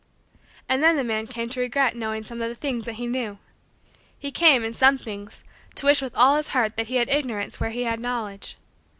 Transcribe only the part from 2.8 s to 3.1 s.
that he